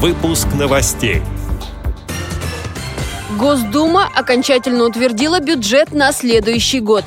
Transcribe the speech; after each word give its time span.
Выпуск 0.00 0.46
новостей. 0.56 1.22
Госдума 3.36 4.08
окончательно 4.14 4.84
утвердила 4.84 5.40
бюджет 5.40 5.90
на 5.90 6.12
следующий 6.12 6.78
год. 6.78 7.02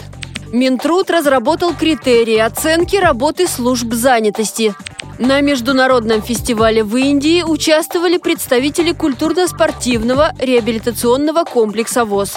Минтруд 0.52 1.10
разработал 1.10 1.74
критерии 1.74 2.38
оценки 2.38 2.98
работы 2.98 3.48
служб 3.48 3.94
занятости. 3.94 4.76
На 5.20 5.40
международном 5.40 6.22
фестивале 6.22 6.84
в 6.84 6.98
Индии 6.98 7.44
участвовали 7.44 8.18
представители 8.18 8.92
культурно-спортивного 8.92 10.34
реабилитационного 10.38 11.46
комплекса 11.46 12.04
ВОЗ. 12.04 12.36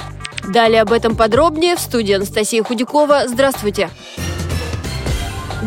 Далее 0.49 0.83
об 0.83 0.93
этом 0.93 1.17
подробнее 1.17 1.75
в 1.75 1.81
студии 1.81 2.15
Анастасия 2.15 2.63
Худякова. 2.63 3.25
Здравствуйте! 3.27 3.91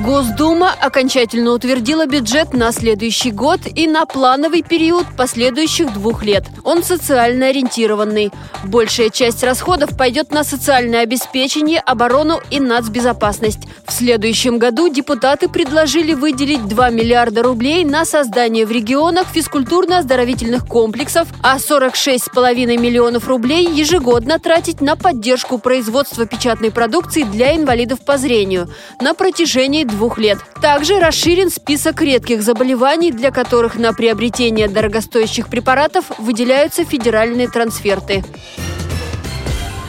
Госдума 0.04 0.73
окончательно 0.79 1.52
утвердила 1.52 2.05
бюджет 2.05 2.54
на 2.54 2.71
следующий 2.71 3.32
год 3.32 3.61
и 3.73 3.88
на 3.88 4.05
плановый 4.05 4.61
период 4.61 5.05
последующих 5.18 5.92
двух 5.93 6.24
лет. 6.24 6.46
Он 6.64 6.83
социально 6.83 7.47
ориентированный. 7.47 8.32
Большая 8.64 9.10
часть 9.10 9.43
расходов 9.43 9.97
пойдет 9.97 10.32
на 10.32 10.43
социальное 10.43 11.02
обеспечение, 11.02 11.79
оборону 11.79 12.39
и 12.52 12.60
нацбезопасность. 12.60 13.68
В 13.88 13.91
следующем 13.91 14.60
году 14.60 14.88
депутаты 14.89 15.50
предложили 15.50 16.14
выделить 16.14 16.68
2 16.68 16.89
миллиарда 16.89 17.41
рублей 17.41 17.83
на 17.83 18.05
создание 18.05 18.66
в 18.66 18.71
регионах 18.71 19.27
физкультурно-оздоровительных 19.33 20.68
комплексов, 20.68 21.27
а 21.41 21.57
46,5 21.57 22.77
миллионов 22.77 23.27
рублей 23.27 23.68
ежегодно 23.68 24.39
тратить 24.39 24.82
на 24.82 24.96
поддержку 24.96 25.57
производства 25.57 26.25
печатной 26.25 26.71
продукции 26.71 27.24
для 27.24 27.55
инвалидов 27.55 28.02
по 28.05 28.18
зрению 28.18 28.69
на 29.02 29.14
протяжении 29.14 29.86
двух 29.87 30.18
лет. 30.18 30.37
Также 30.61 31.00
расширен 31.00 31.50
список 31.50 32.02
редких 32.02 32.41
заболеваний, 32.41 33.11
для 33.11 33.31
которых 33.31 33.75
на 33.75 33.94
приобретение 33.94 34.67
дорогостоящих 34.67 35.47
препаратов 35.47 36.05
выделяются 36.17 36.86
федеральные 36.86 37.47
трансферты. 37.47 38.23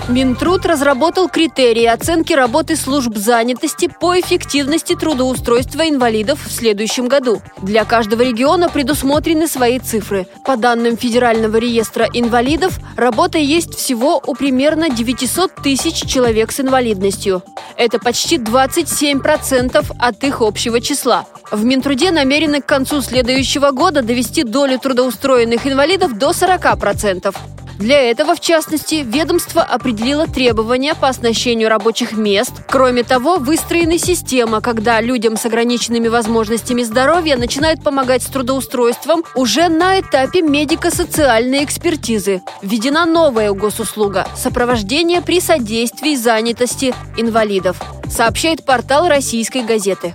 Минтруд 0.08 0.64
разработал 0.64 1.28
критерии 1.28 1.84
оценки 1.84 2.32
работы 2.32 2.76
служб 2.76 3.14
занятости 3.14 3.90
по 4.00 4.18
эффективности 4.18 4.94
трудоустройства 4.94 5.86
инвалидов 5.86 6.38
в 6.46 6.50
следующем 6.50 7.08
году. 7.08 7.42
Для 7.60 7.84
каждого 7.84 8.22
региона 8.22 8.70
предусмотрены 8.70 9.46
свои 9.46 9.78
цифры. 9.78 10.26
По 10.46 10.56
данным 10.56 10.96
Федерального 10.96 11.58
реестра 11.58 12.08
инвалидов, 12.14 12.80
работа 12.96 13.36
есть 13.36 13.74
всего 13.74 14.22
у 14.26 14.34
примерно 14.34 14.88
900 14.88 15.56
тысяч 15.56 16.10
человек 16.10 16.52
с 16.52 16.60
инвалидностью. 16.60 17.42
Это 17.76 17.98
почти 17.98 18.38
27% 18.38 19.92
от 19.98 20.24
их 20.24 20.40
общего 20.40 20.80
числа. 20.80 21.26
В 21.50 21.64
Минтруде 21.64 22.12
намерены 22.12 22.62
к 22.62 22.66
концу 22.66 23.02
следующего 23.02 23.72
года 23.72 24.00
довести 24.00 24.42
долю 24.42 24.78
трудоустроенных 24.78 25.66
инвалидов 25.66 26.16
до 26.16 26.30
40%. 26.30 27.34
Для 27.78 28.00
этого, 28.10 28.34
в 28.34 28.40
частности, 28.40 29.04
ведомство 29.06 29.62
определило 29.62 30.26
требования 30.26 30.96
по 30.96 31.08
оснащению 31.08 31.68
рабочих 31.68 32.12
мест. 32.12 32.52
Кроме 32.68 33.04
того, 33.04 33.36
выстроена 33.36 33.98
система, 33.98 34.60
когда 34.60 35.00
людям 35.00 35.36
с 35.36 35.46
ограниченными 35.46 36.08
возможностями 36.08 36.82
здоровья 36.82 37.36
начинают 37.36 37.84
помогать 37.84 38.24
с 38.24 38.26
трудоустройством 38.26 39.22
уже 39.36 39.68
на 39.68 40.00
этапе 40.00 40.42
медико-социальной 40.42 41.62
экспертизы. 41.62 42.42
Введена 42.62 43.06
новая 43.06 43.52
госуслуга– 43.52 44.26
сопровождение 44.36 45.22
при 45.22 45.40
содействии 45.40 46.16
занятости 46.16 46.94
инвалидов, 47.16 47.80
сообщает 48.10 48.64
портал 48.64 49.06
российской 49.08 49.62
газеты. 49.62 50.14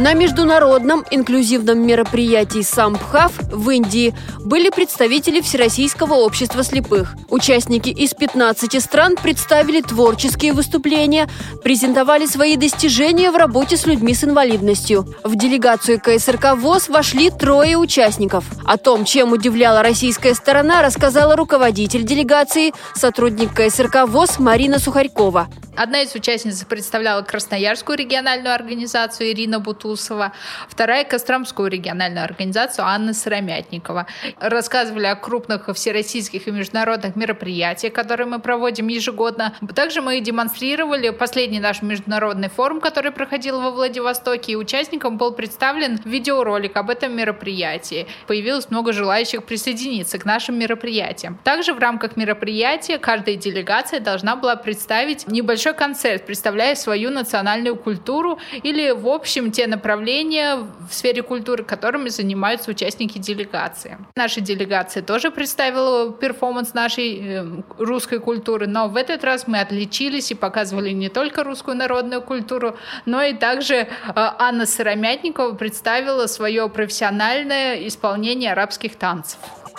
На 0.00 0.14
международном 0.14 1.04
инклюзивном 1.10 1.86
мероприятии 1.86 2.62
«Самбхав» 2.62 3.32
в 3.52 3.68
Индии 3.68 4.14
были 4.38 4.70
представители 4.70 5.42
Всероссийского 5.42 6.14
общества 6.14 6.64
слепых. 6.64 7.14
Участники 7.28 7.90
из 7.90 8.14
15 8.14 8.82
стран 8.82 9.16
представили 9.22 9.82
творческие 9.82 10.54
выступления, 10.54 11.28
презентовали 11.62 12.24
свои 12.24 12.56
достижения 12.56 13.30
в 13.30 13.36
работе 13.36 13.76
с 13.76 13.84
людьми 13.84 14.14
с 14.14 14.24
инвалидностью. 14.24 15.04
В 15.22 15.36
делегацию 15.36 16.00
КСРК 16.00 16.56
ВОЗ 16.56 16.88
вошли 16.88 17.28
трое 17.28 17.76
участников. 17.76 18.46
О 18.64 18.78
том, 18.78 19.04
чем 19.04 19.32
удивляла 19.32 19.82
российская 19.82 20.32
сторона, 20.32 20.80
рассказала 20.80 21.36
руководитель 21.36 22.04
делегации, 22.04 22.72
сотрудник 22.94 23.52
КСРК 23.52 24.06
ВОЗ 24.08 24.38
Марина 24.38 24.78
Сухарькова. 24.78 25.48
Одна 25.82 26.02
из 26.02 26.14
участниц 26.14 26.62
представляла 26.64 27.22
Красноярскую 27.22 27.96
региональную 27.96 28.54
организацию 28.54 29.30
Ирина 29.30 29.60
Бутусова, 29.60 30.34
вторая– 30.68 31.04
Костромскую 31.10 31.70
региональную 31.70 32.22
организацию 32.22 32.84
Анна 32.86 33.14
Сыромятникова. 33.14 34.06
Рассказывали 34.40 35.06
о 35.06 35.16
крупных 35.16 35.70
всероссийских 35.74 36.46
и 36.48 36.50
международных 36.50 37.16
мероприятиях, 37.16 37.94
которые 37.94 38.26
мы 38.26 38.40
проводим 38.40 38.88
ежегодно. 38.88 39.54
Также 39.74 40.02
мы 40.02 40.20
демонстрировали 40.20 41.08
последний 41.08 41.60
наш 41.60 41.80
международный 41.80 42.50
форум, 42.50 42.82
который 42.82 43.10
проходил 43.10 43.62
во 43.62 43.70
Владивостоке, 43.70 44.52
и 44.52 44.56
участникам 44.56 45.16
был 45.16 45.32
представлен 45.32 45.98
видеоролик 46.04 46.76
об 46.76 46.90
этом 46.90 47.16
мероприятии. 47.16 48.06
Появилось 48.26 48.68
много 48.68 48.92
желающих 48.92 49.44
присоединиться 49.44 50.18
к 50.18 50.26
нашим 50.26 50.58
мероприятиям. 50.58 51.38
Также 51.42 51.72
в 51.72 51.78
рамках 51.78 52.18
мероприятия 52.18 52.98
каждая 52.98 53.36
делегация 53.36 53.98
должна 53.98 54.36
была 54.36 54.56
представить 54.56 55.26
небольшой 55.26 55.69
большой 55.70 55.74
концерт, 55.74 56.26
представляя 56.26 56.74
свою 56.74 57.10
национальную 57.10 57.76
культуру 57.76 58.38
или, 58.64 58.92
в 58.92 59.06
общем, 59.06 59.50
те 59.50 59.66
направления 59.66 60.56
в 60.56 60.92
сфере 60.92 61.22
культуры, 61.22 61.64
которыми 61.64 62.08
занимаются 62.08 62.70
участники 62.70 63.18
делегации. 63.18 63.98
Наша 64.16 64.40
делегация 64.40 65.02
тоже 65.02 65.30
представила 65.30 66.12
перформанс 66.12 66.74
нашей 66.74 67.20
э, 67.20 67.44
русской 67.78 68.18
культуры, 68.18 68.66
но 68.66 68.88
в 68.88 68.96
этот 68.96 69.24
раз 69.24 69.46
мы 69.48 69.60
отличились 69.60 70.30
и 70.30 70.34
показывали 70.34 70.90
не 70.90 71.08
только 71.08 71.44
русскую 71.44 71.76
народную 71.76 72.22
культуру, 72.22 72.76
но 73.06 73.22
и 73.22 73.34
также 73.34 73.74
э, 73.74 73.86
Анна 74.14 74.66
Сыромятникова 74.66 75.54
представила 75.54 76.26
свое 76.26 76.68
профессиональное 76.68 77.86
исполнение 77.86 78.52
арабских 78.52 78.96
танцев. 78.96 79.38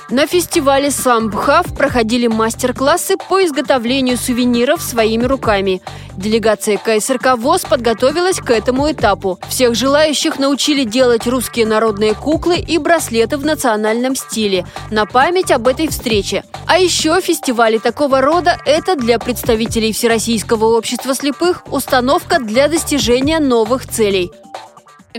На 0.09 0.27
фестивале 0.27 0.91
«Самбхав» 0.91 1.73
проходили 1.75 2.27
мастер-классы 2.27 3.15
по 3.29 3.43
изготовлению 3.45 4.17
сувениров 4.17 4.81
своими 4.81 5.23
руками. 5.23 5.81
Делегация 6.17 6.77
КСРК 6.77 7.37
ВОЗ 7.37 7.61
подготовилась 7.61 8.37
к 8.37 8.49
этому 8.51 8.91
этапу. 8.91 9.39
Всех 9.47 9.75
желающих 9.75 10.39
научили 10.39 10.83
делать 10.83 11.27
русские 11.27 11.65
народные 11.65 12.13
куклы 12.13 12.57
и 12.57 12.77
браслеты 12.77 13.37
в 13.37 13.45
национальном 13.45 14.15
стиле 14.15 14.65
на 14.89 15.05
память 15.05 15.51
об 15.51 15.67
этой 15.67 15.87
встрече. 15.87 16.43
А 16.67 16.77
еще 16.77 17.19
фестивали 17.21 17.77
такого 17.77 18.21
рода– 18.21 18.57
это 18.65 18.95
для 18.95 19.19
представителей 19.19 19.93
Всероссийского 19.93 20.77
общества 20.77 21.15
слепых 21.15 21.63
установка 21.71 22.39
для 22.39 22.67
достижения 22.67 23.39
новых 23.39 23.87
целей– 23.87 24.31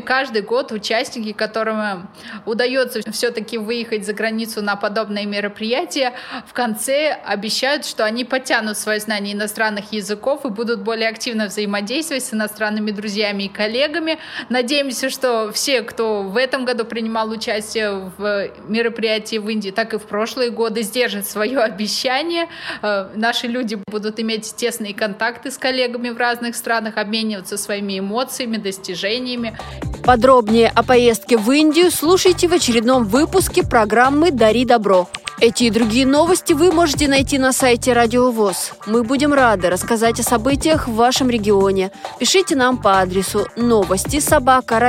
Каждый 0.01 0.43
год 0.43 0.73
участники, 0.73 1.33
которым 1.33 2.09
удается 2.47 3.01
все-таки 3.13 3.59
выехать 3.59 4.07
за 4.07 4.15
границу 4.15 4.63
на 4.63 4.75
подобные 4.77 5.27
мероприятия, 5.27 6.15
в 6.47 6.53
конце 6.55 7.13
обещают, 7.13 7.85
что 7.85 8.05
они 8.05 8.25
потянут 8.25 8.79
свои 8.79 8.99
знания 8.99 9.33
иностранных 9.33 9.93
языков 9.93 10.47
и 10.47 10.49
будут 10.49 10.81
более 10.81 11.09
активно 11.09 11.47
взаимодействовать 11.47 12.25
с 12.25 12.33
иностранными 12.33 12.91
друзьями 12.91 13.45
и 13.45 13.49
коллегами. 13.49 14.19
Надеемся, 14.49 15.11
что 15.11 15.53
все, 15.53 15.83
кто 15.83 16.23
в 16.23 16.37
этом 16.39 16.65
году 16.65 16.85
принимал 16.85 17.29
участие 17.31 18.13
в 18.17 18.51
мероприятии 18.67 19.37
в 19.37 19.49
Индии, 19.49 19.71
так 19.71 19.93
и 19.93 19.99
в 19.99 20.05
прошлые 20.05 20.51
годы, 20.51 20.83
сдержат 20.83 21.27
свое 21.27 21.59
обещание. 21.61 22.49
Э, 22.81 23.09
наши 23.15 23.47
люди 23.47 23.79
будут 23.87 24.19
иметь 24.21 24.55
тесные 24.57 24.95
контакты 24.95 25.51
с 25.51 25.59
коллегами 25.59 26.09
в 26.11 26.17
разных 26.17 26.57
странах, 26.57 26.97
обмениваться 26.97 27.59
своими 27.59 27.99
эмоциями, 27.99 28.57
достижениями. 28.57 29.59
Подробнее 30.05 30.69
о 30.69 30.83
поездке 30.83 31.39
в 31.39 31.51
Индию 31.53 31.93
слушайте 31.93 32.49
в 32.49 32.53
очередном 32.53 33.05
выпуске 33.05 33.63
программы 33.63 34.33
«Дари 34.33 34.65
добро». 34.65 35.09
Эти 35.41 35.65
и 35.65 35.71
другие 35.71 36.07
новости 36.07 36.53
вы 36.53 36.73
можете 36.73 37.09
найти 37.09 37.39
на 37.39 37.53
сайте 37.53 37.93
Радио 37.93 38.31
ВОЗ. 38.31 38.73
Мы 38.87 39.05
будем 39.05 39.33
рады 39.33 39.71
рассказать 39.71 40.19
о 40.19 40.25
событиях 40.25 40.89
в 40.89 40.95
вашем 40.95 41.31
регионе. 41.31 41.93
Пишите 42.19 42.57
нам 42.57 42.79
по 42.83 43.01
адресу 43.01 43.47
новости 43.57 44.19
собака 44.19 44.81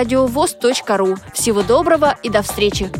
ру. 0.98 1.16
Всего 1.34 1.62
доброго 1.62 2.18
и 2.24 2.30
до 2.30 2.42
встречи! 2.42 2.92